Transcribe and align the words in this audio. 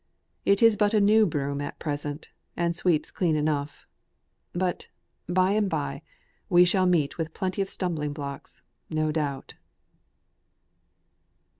It 0.45 0.63
is 0.63 0.75
but 0.77 0.95
a 0.95 0.99
new 0.99 1.27
broom 1.27 1.61
at 1.61 1.77
present, 1.77 2.31
and 2.57 2.75
sweeps 2.75 3.11
clean 3.11 3.35
enough. 3.35 3.85
But 4.51 4.87
by 5.29 5.51
an 5.51 5.67
bye 5.67 6.01
we 6.49 6.65
shall 6.65 6.87
meet 6.87 7.19
with 7.19 7.35
plenty 7.35 7.61
of 7.61 7.69
stumbling 7.69 8.11
blocks, 8.11 8.63
no 8.89 9.11
doubt." 9.11 9.53